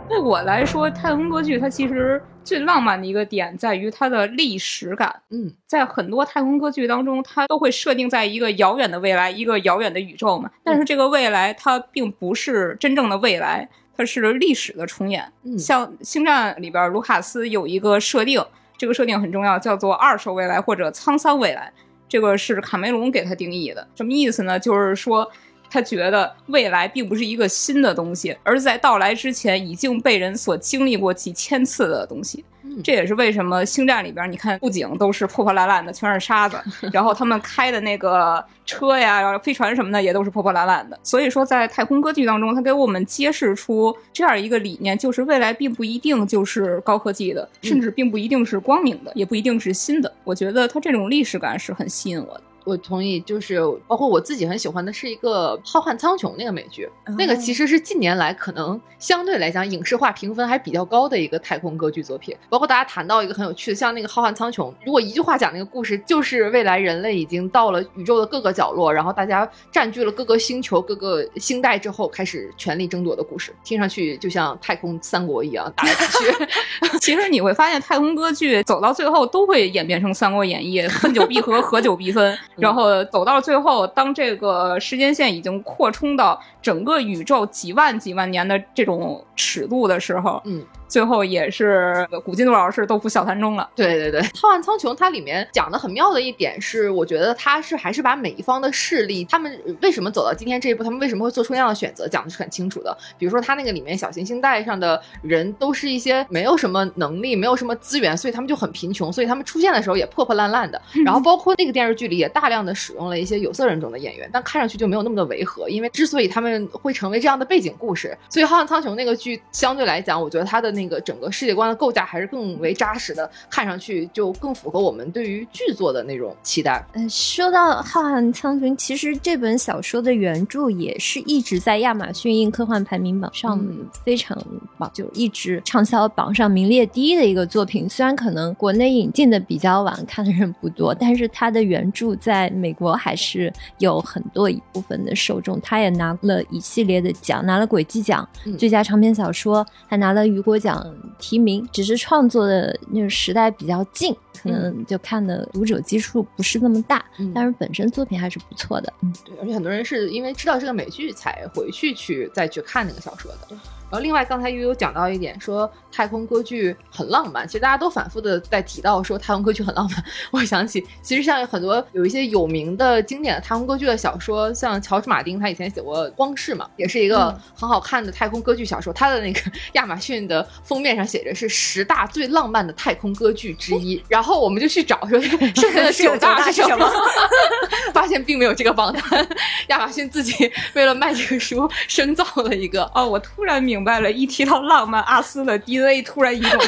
[0.08, 5.12] 对我来说，太空歌剧它其实最浪漫的一个点在于它的历史感。
[5.32, 10.52] 嗯，在很多太空歌剧当中，它都会设定在一个遥远的未来，一个遥远的宇宙嘛。
[10.64, 13.68] 但是这个未来它并不是真正的未来，
[14.00, 15.30] 它是历史的重演。
[15.44, 18.42] 嗯，像《星战》里边，卢卡斯有一个设定，
[18.78, 21.70] 这个设定很重要，叫做二手未来或者沧桑未来。
[22.08, 24.58] 这个是卡梅隆给他定义的，什么意思呢？
[24.58, 25.30] 就是说。
[25.70, 32.44] 他觉得未来并不是一个新的东西，而在到来之前已经被人所经历过几千次的东西。
[32.84, 36.58] 这也是为什么星战里边你看布景都是破破烂烂的，全是沙子，
[36.94, 40.98] 然后他们开的那个车呀、飞船什么的也都是破破烂烂的。
[41.02, 50.14] 所以说，在太空歌剧当中，他给我们揭示出这样一个理念，就是未来并不一定就是高科技的，甚至并不一定是光明的，也不一定是新的。
[50.24, 52.42] 我觉得它这种历史感是很吸引我的。
[52.70, 62.36] 我同意，就是包括我自己很喜欢的是一个《浩瀚苍穹》那个美剧，那个其实是近年来可能相对来讲影视化评分还比较高的一个太空歌剧作品。
[62.50, 73.54] 包括大家谈到一个很有趣的，像那个《浩瀚苍穹》，如果一句话讲那个故事，就是未来人类已经到了宇宙的各个角落，然后大家占据了各个星球、各个星带之后，开始权力争夺的故事。
[73.64, 76.48] 听上去就像太空三国一样打来打去。
[77.00, 82.38] 其实你会发现，太空歌剧走到最后都会演变成《三国演义》，分久必合，合久必分。
[82.60, 90.66] 然后走到最后，当这个时间线已经扩充到整个宇宙几万几万年的这种尺度的时候，嗯。
[90.90, 93.70] 最后也是古今多少事豆腐小坛中了。
[93.76, 102.98] 对对对，《浩瀚苍穹》它里面讲的很妙的一点是，我觉得它是还是把每一方的势力，他们为什么走到今天这一步，他们为什么会做出那样的选择，讲的是很清楚的。
[103.20, 110.82] 比如说，他那个里面小行星带上的人都是一些没有什么能力、没有什么资源，所以他们就很贫穷，所以他们出现的时候也破破烂烂的。
[111.06, 115.70] 然后包括那个电视剧里也大量的使用了一些有色人种的演员，但看上去就没有那么的违和。
[115.70, 120.79] 因为之所以他们会成为这样的背景故事，所以《浩瀚苍穹》那个剧相对来讲，我觉得它的。
[120.80, 126.82] 那个整个世界观的构架还是更为扎实的，看上去就更符合我们对于剧作的那种期待。
[126.94, 133.62] 嗯，说到《浩瀚苍穹》，其实这本小说的原著也是一直在亚马逊硬科幻排名榜上
[134.06, 134.38] 非常
[134.78, 137.90] 榜，就一直畅销榜上名列第一的一个作品。
[137.90, 145.60] 虽然可能国内引进的比较晚，看的人不多，但是它的原著在美国还是有很多一部分的受众。
[145.62, 151.68] 他也拿了一系列的奖，拿了轨迹奖、最佳长篇小说，还拿了雨果奖想提名。
[151.72, 158.94] 只是创作的那个时代比较近，可能就看的读者基数不是那么大，但是本身作品还是不错的。
[159.02, 163.58] 嗯，对，而且很多人是因为知道这个美剧才回去去再去看那个小说的。
[163.92, 167.48] 然后，另外刚才又有讲到一点，说太空歌剧很浪漫。
[167.48, 170.04] 其实大家都反复的在提到说太空歌剧很浪漫。
[170.30, 178.94] 我想起，其实像很多有一些有名的经典的太空歌剧的小说，像乔治马丁，他以前写过《光世》嘛，也是一个很好看的太空歌剧小说。
[178.94, 179.42] 他的那个
[179.74, 184.00] 亚马逊的封面上写着是十大最浪漫的太空歌剧之一。
[184.08, 185.20] 然后我们就去找说
[185.56, 186.92] 剩下的九大是什么，
[187.94, 189.28] 发现并没有这个榜单。
[189.68, 192.84] 亚马逊自己为了卖这个书，深造了一个。
[192.94, 193.80] 哦，我突然明。
[193.80, 196.60] 白了，一提到浪漫，阿斯的 DNA 突然移动。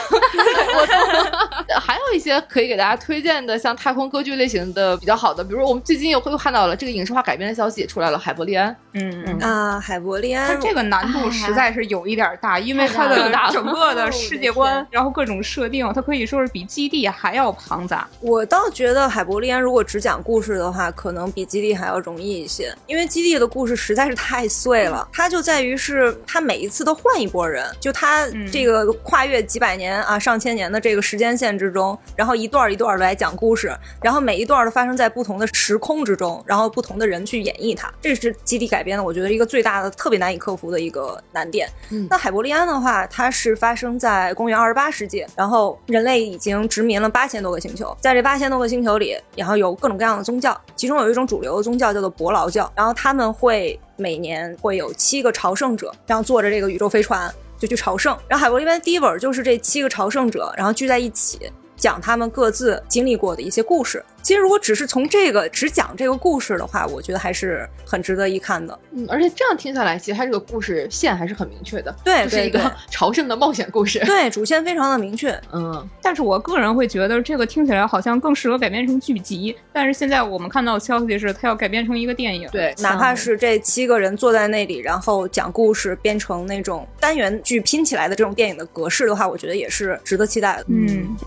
[1.81, 8.71] 还有一些可以给大家推荐的，像太空歌剧类型的比较好的，比如我们最近又会看到了这个影视化改编的消息也出来了，《海伯利安》。
[8.93, 18.05] 嗯嗯啊，《海伯利安》它这个难度实在是有一点大，因为它的整个的世界观，然后各种设定，它可以说是比《基地》还要庞杂。
[18.19, 26.91] 我倒觉得《海伯利安》如果只讲故事的话，可能比《基地》还要容易一些，因为《基地》的故事实在是太碎了，它就在于是它每一次都。
[27.01, 33.73] 换一波人，就它这个跨越几百年啊、上千年的这个时间线之中，然后一段一段的来讲故事，
[34.03, 41.67] 然后每一段都发生在不同的时空之中，然后不同的人去演绎它，这是基地改编的，我觉得一个最大的、特别难以克服的一个难点。
[41.89, 53.79] 嗯那海伯利安的话，它是发生在公元二十八世纪，然后人类已经殖民了八千多个星球，在这八千多个星球里，然后有各种各样的宗教，其中有一种主流的宗教叫做伯劳教，然后他们会。
[53.97, 58.17] 每年会有七个朝圣者，然后坐着这个宇宙飞船就去朝圣。
[58.27, 61.37] 然后海伯利安第一本就是这七个朝圣者，然后聚在一起
[61.81, 64.01] 讲他们各自经历过的一些故事。
[64.21, 68.77] 其实，如果只是从这个只讲这个故事的话，我觉得还是很值得一看的。
[68.91, 71.93] 嗯，而且这样听下来，其实它这个故事线还是很明确的。
[72.03, 73.97] 对，是一个 朝圣的冒险故事。
[74.05, 75.31] 对，主线非常的明确。
[75.51, 79.57] 嗯，但是我个人会觉得这个听起来好像更适合改编成剧集。
[79.73, 82.47] 但是现在我们看到的消息是，它要改编成一个电影。
[82.51, 90.65] 对，哪怕是这七个人坐在那里，然后讲故事，编成那种单元剧拼起来的这种电影的格式的话，我觉得也是值得期待的。
[90.67, 91.17] 嗯。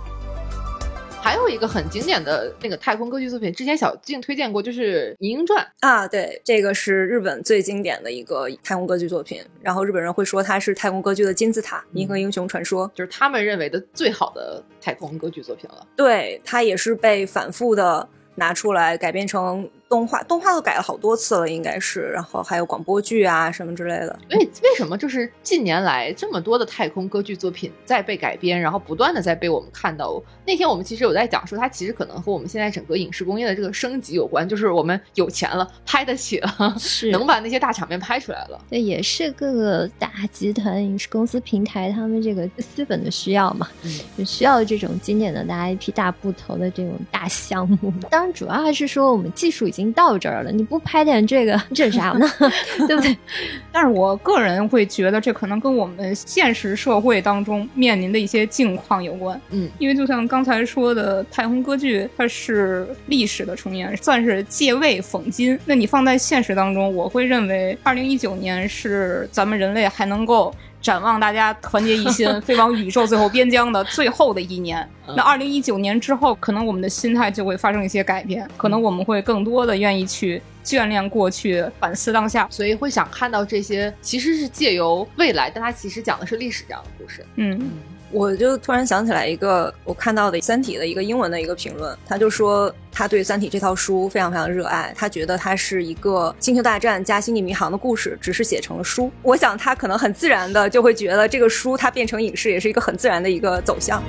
[1.24, 9.42] 还有一个很经典的那个太空歌剧作品，之前小静推荐过，就是《银鹰传》啊，对，这个是日本最经典的一个太空歌剧作品。
[9.62, 15.86] 然后日本人会说它是太空歌剧的金字塔，《银河英雄传说》就是他们认为的最好的太空歌剧作品了。
[15.96, 19.66] 对，它也是被反复的拿出来改编成。
[19.94, 24.18] 动画动画都改了好多次了，应该是，然后还有广播剧啊什么之类的。
[24.30, 30.20] 为为什么就是近年来这么多的太空歌剧作品在被改编，然后不断的在被我们看到？
[30.44, 38.60] 那天我们其实有在讲说，它其实可能和我们现在整个影视工业的这个升级有关，就是我们有钱了，拍得起了， 是能把那些大场面拍出来了。
[38.68, 43.68] 对，也是各个大集团、影视公司、平台他们这个资本的需要嘛，
[44.18, 47.92] 就需要这种经典的大 IP、大部头的这种大项目。
[48.10, 52.26] 当然，主要还是说我们技术已经到这儿了，你不拍点这个，这啥呢？
[52.86, 53.16] 对不对？
[53.72, 59.40] 但是我个人会觉得，这可能跟我们现实社会当中面临的一些境况有关。
[59.50, 65.58] 嗯，因为就像刚才说的，太空歌剧它是历史的重演，算是借位讽今。
[65.64, 70.54] 那你放在现实当中，我会认为，二零一九年是咱们人类还能够。
[70.84, 74.86] 展望大家团结一心， 飞往宇宙最后边疆的最后的一年。
[75.16, 87.24] 那二零一九年之后，可能我们的心态就会发生一些改变，可能我们会更多的愿意去眷恋过去，反思当下，所以会想看到这些，其实是借由未来，但它其实讲的是历史这样的故事。
[87.36, 87.58] 嗯。
[88.14, 99.10] 我就突然想起来一个我看到的《三体》的一个英文的一个评论，他就说他对《三体》这套书非常非常热爱，他觉得它是一个星球大战加星际迷航的故事，只是写成了书。
[99.20, 104.00] 我想他可能很自然的就会觉得这个书它变成影视也是一个很自然的一个走向。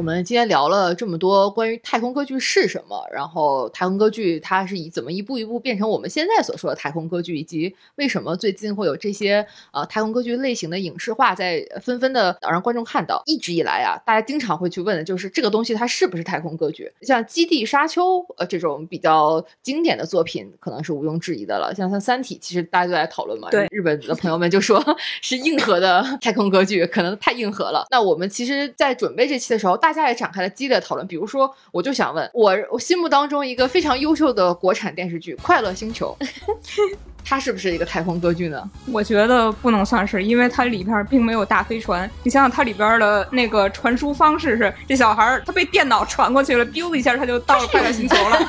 [0.00, 13.22] 我们今天聊了这么多关于太空歌剧是什么，然后太空歌剧它是以怎么一步一步变成我们现在所说的太空歌剧，以及为什么最近会有这些呃太空歌剧类型的影视化在纷纷的让观众看到。
[13.26, 16.90] 一直以来啊，大家经常会去问的就是这个东西它是不是太空歌剧？
[17.02, 21.74] 像《基地沙丘》呃这种比较经典的作品，可能是毋庸置疑的了。
[21.74, 24.82] 像像《三体》，其实大家都在讨论嘛，对日本的朋友们就说
[25.20, 27.84] 是硬核的太空歌剧，可能太硬核了。
[27.90, 31.06] 那我们其实，在准备这期的时候，大家也展开了激烈的讨论。
[31.06, 36.16] 比如说，我就想问我，我心目当中一个非常优秀的国产电视剧《快乐星球》，
[37.24, 38.62] 它是不是一个太空歌剧呢？
[38.92, 42.10] 我觉得不能算是，因为它里边并没有大飞船。
[42.22, 48.38] 你想想，它里边的那个传输方式是，这小孩儿他被电脑传过去了，biu 一下他就到了快乐星球了。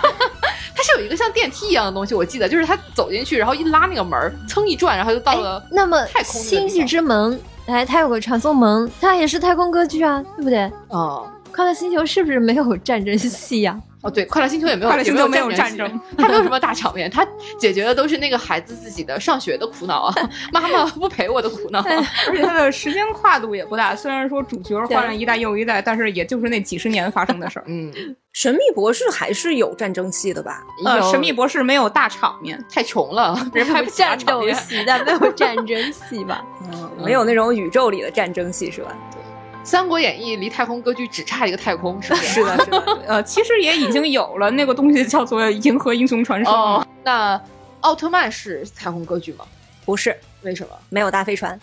[0.73, 5.63] 它是有一个像电梯一样的东西，我记得就是他走进去，然后一拉那个门儿，噌一转，然后就到了。
[5.69, 10.71] 那么太空星际之门，哎，它有个传送门，它也是太空歌剧啊，对不对？
[10.89, 17.27] 哦，快乐星球是不是没有战争戏呀、哦，对，快乐星球也没有，快乐星球没有没有战争，它没有什么大场面，它
[17.59, 20.15] 解决的都是那个孩子自己的上学的苦恼啊，
[20.51, 21.81] 妈妈不陪我的苦恼。
[22.27, 27.65] 而且它的时间跨度也不大，虽然说主角换了一代又一代，但是也就是那几十年发生的事儿。
[27.67, 27.91] 嗯，
[28.33, 30.63] 神秘博士还是有战争戏的吧？
[30.85, 34.17] 呃，神秘博士没有大场面，太穷了，人拍不战。
[34.25, 36.43] 斗戏，但没有战争戏吧？
[36.71, 38.95] 嗯没有那种宇宙里的战争戏是吧？
[39.63, 42.27] 《三国演义》离太空歌剧只差一个太空，是不是？
[42.33, 42.99] 是的，是的。
[43.07, 47.39] 呃，其实也已经有了那个东西，叫做《银河英雄传说》哦，那
[47.81, 49.45] 奥特曼是太空歌剧吗？
[49.85, 50.75] 不是，为什么？
[50.89, 51.57] 没有大飞船。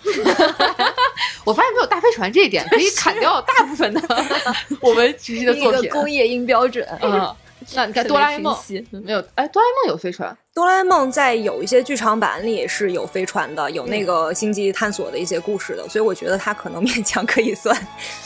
[1.45, 4.01] 我发现没有大飞船这一点，可以砍掉大部分的
[4.81, 5.91] 我们熟悉的一个作品。
[5.91, 7.35] 工业音标准，嗯，
[7.75, 8.57] 那你看哆啦 A 梦
[8.91, 9.23] 没有？
[9.35, 17.77] 哎，哆啦 A 梦有飞船，哆啦 A 梦在有一些剧场版里是有飞船的，有那个星际探索的一些故事的，所以我觉得它可能勉强可以算，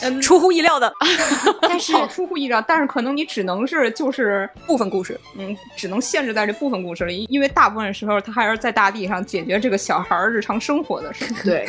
[0.01, 0.93] 嗯，出乎意料的
[1.63, 5.19] 但是好出乎意料，但是可能你只能是就是部分故事。
[5.37, 11.27] 嗯，只能限制在这部分故事里，因为大部分时候他还是在大地上解决这个小孩儿日常生活的事。
[11.45, 11.67] 对，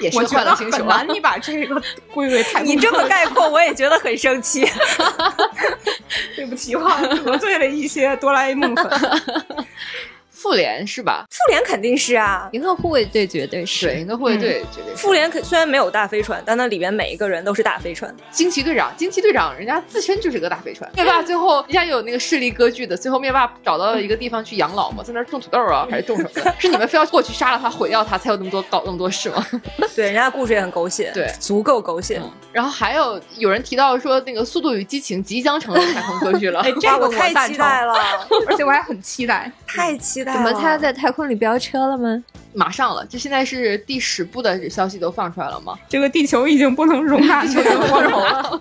[0.00, 1.82] 也是 我觉得很难，你把这个
[2.14, 2.66] 归为太空。
[2.66, 4.64] 你这么概括，我也觉得很生气。
[6.56, 8.90] 奇幻，得罪了一些哆啦 A 梦粉。
[10.46, 11.24] 复联是吧？
[11.28, 13.86] 复联肯定是啊，银河护卫队绝对是。
[13.86, 14.96] 对，银河护卫队绝对是。
[14.96, 18.14] 复联可虽然没有大飞船，但那里边每一个人都是大飞船。
[18.30, 20.88] 惊奇队长，惊奇队长，人家自身就是个大飞船。
[20.94, 26.54] 灭霸最后，人家有那个势力割据的，最后灭霸找到了一个地方去养老嘛，在那儿种土豆啊，还是种什么的？
[26.60, 29.44] 是你们非要过去杀了他，毁掉他，才有那么多搞那么多事吗？
[29.96, 32.20] 对，人家故事也很狗血，对足够狗血。
[32.22, 36.60] 嗯然后还有有人提到说，那个《速度与激情》即将成为太空歌剧了。
[36.60, 37.92] 哎， 这，个我太，期待了，
[38.48, 39.52] 而且我还很期待。
[39.66, 40.35] 太期待了。
[40.36, 42.22] 怎么他在太空里飙车了吗？
[42.52, 45.74] 马上了，这现在是第十部的消息都放出来了吗？
[45.88, 48.60] 这个地球已经不能容纳这个光头了。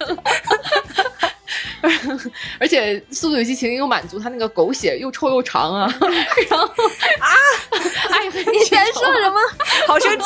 [2.60, 5.94] 而且《速度与激情》又满足他那个狗血又臭又长啊，
[6.50, 7.30] 然后啊，
[8.12, 9.40] 哎，你在说什么？
[9.88, 10.26] 好生气？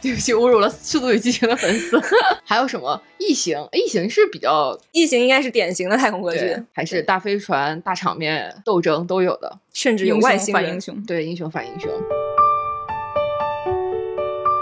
[0.00, 2.00] 对不起，侮辱了《速度与激情》的粉丝。
[2.44, 3.58] 还有什么异形？
[3.72, 9.58] 异形是比较异形应该是典型的太空歌剧，，还是大飞船、大场面、斗争都有的。
[9.72, 11.90] 甚至有外星人反英雄，对，英雄反英雄。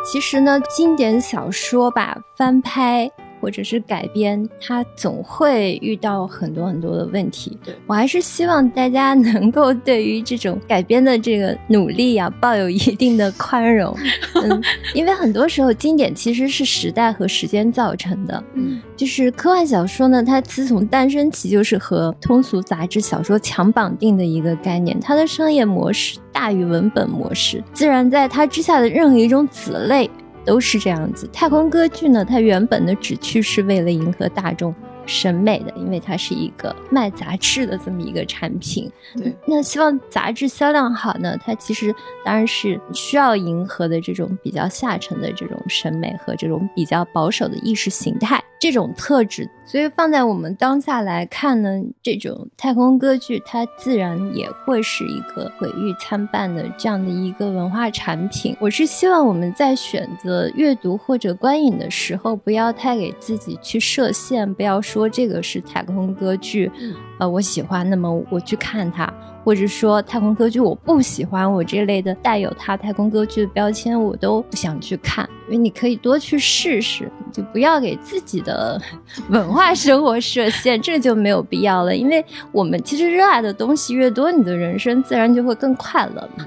[0.05, 3.11] 其实呢，经典小说吧，翻拍
[3.41, 7.59] 或者是改编，它总会遇到很多很多的问题。
[7.65, 13.97] 对我还是希望大家能够对于这种改编的这个努力啊，抱有一定的宽容。
[14.43, 14.63] 嗯，
[14.95, 18.43] 因为很多时候经典其实是时代和时间造成的。
[18.55, 30.11] 嗯，就是科幻小说呢，它自从诞生起就是和通俗杂志小说强绑定的一个概念，它的商业模式大于文本模式，自然在它之下的任何一种子类
[30.47, 31.29] 都是这样子。
[31.33, 34.75] 太空歌剧呢，它原本的旨趣是为了迎合大众。
[35.09, 38.91] 审美的，因为它是一个卖杂志的这么一个产品。
[39.15, 41.95] 对，那希望杂志销量好呢，它其实
[42.25, 49.49] 当然是需要迎合的这种比较下沉的这种审美和这种比较保守的意识形态这种特质。
[49.67, 58.57] 所以放在我们当下来看呢，这种太空歌剧它自然也会是一个毁誉参半的这样的一个文化产品。
[58.61, 66.71] 我是希望我们在选择阅读或者观影的时候，不要太给自己去设限，不要说这个是太空歌剧，
[67.19, 69.13] 呃，我喜欢，那么我去看它。
[69.47, 78.83] 或者说太空歌剧我不喜欢，我这类的带有它太空歌剧的标签我都不想去看，因为你可以多去试试，就不要给自己的
[79.31, 81.95] 文化生活设限，这就没有必要了。
[81.95, 86.45] 因为我们其实热爱的东西越多，你的人生自然就会更快乐嘛。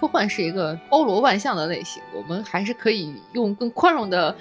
[0.00, 4.34] 科幻是一个包罗万象的类型，我们还是可以用更宽容的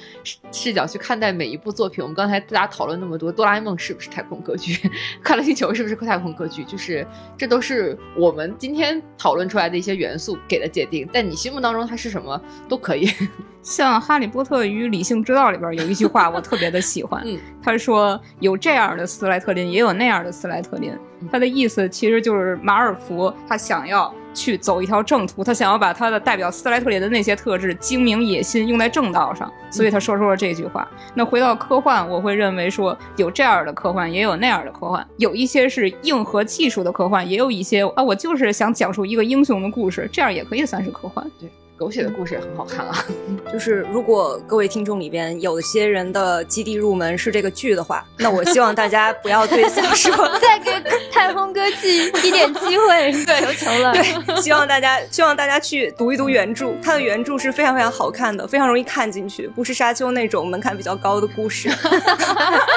[0.54, 2.02] 视角去看待每一部作品。
[2.02, 4.90] 我们刚才大家讨论那么多，哆啦 A 梦是不是太空歌剧？
[5.22, 6.64] 快乐星球是不是太空歌剧？
[6.64, 7.06] 就是
[7.38, 13.12] 这都是我们今天讨论出来的一些元素给的界定，在你心目当中它是什么都可以。
[13.62, 17.22] 像《哈利波特与理性之道》里边有一句话，我特别的喜欢。
[17.26, 20.98] 嗯他说：“有这样的斯莱特林，也有那样的斯莱特林。”
[21.32, 30.88] 他的意思其实就是马尔福他想要去走一条正途，他想要把他的代表斯莱特林的那些特质——精明、野心——用在正道上，所以他说出了这句话。
[31.16, 35.06] 那回到科幻，我会认为说有这样的科幻，也有那样的科幻。
[35.18, 41.26] 有一些是硬核技术的科幻，也有一些啊，我就是想讲述一个英雄的故事，这样也可以算是科幻。
[41.40, 41.50] 对。
[41.80, 43.06] 狗血的故事也很好看啊，
[43.54, 50.72] 就是如果各位听众里边有些人的基地入门是这个剧的话，那我希望大家不要对小说 再给
[51.10, 53.94] 太空歌剧一点机会，求求了。
[53.94, 61.70] 对，希望大家希望大家去读一读原著，它的原著是非常非常好看的，非常容易看进去，不是沙丘那种门槛比较高的故事。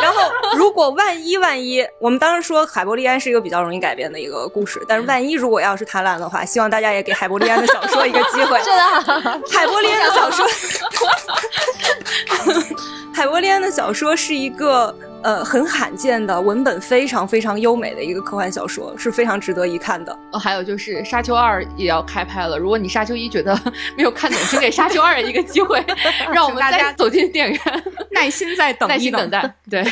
[0.00, 8.59] 然后，如果万一万一，我们当时说海伯利安是一个比较容易改编的一个故事，但是万一如果要是贪婪的话，希望大家也给海伯利安的小说一个机会。
[8.61, 8.91] 是的。
[9.51, 10.47] 海伯利安的小说，
[13.14, 20.16] 海伯利安的小说是一个呃很罕见的文本非常非常优美的一个科幻小说，是非常值得一看的。
[20.32, 23.59] 哦，还有就是《沙丘二》也要开拍了，如果你《沙丘一》觉得
[23.97, 25.82] 没有看懂，请给《沙丘二》一个机会，
[26.32, 29.55] 让我们大家走进电影院，耐心再等，耐心等待。
[29.70, 29.84] 对，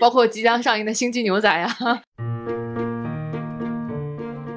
[0.00, 2.00] 包括即将上映的《星际牛仔》啊。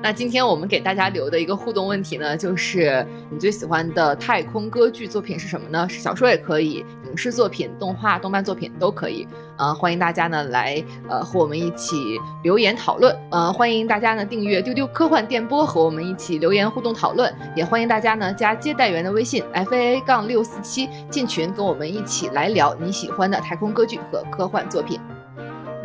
[0.08, 5.86] 那今天我们给大家留的一个互动问题呢，就是你最喜欢的太空歌剧作品是什么呢？
[5.90, 9.28] 是小说也可以，影视作品、动画、动漫作品都可以。
[9.58, 13.14] 呃，欢迎大家呢来呃和我们一起留言讨论。
[13.32, 17.30] 呃，欢迎大家呢订阅丢丢科幻电波，和我们一起留言互动讨论。
[17.54, 25.02] 也欢迎大家呢加接待员的微信 f a a 杠六四七进群，跟我们一起来聊你喜欢的太空歌剧和科幻作品。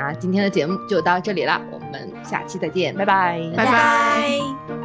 [0.03, 4.82] 那今天的节目就到这里了，我们下期再见，拜拜，拜拜。